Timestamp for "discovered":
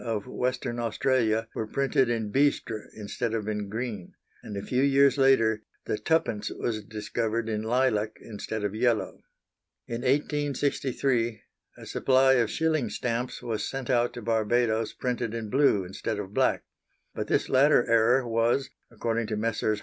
6.85-7.47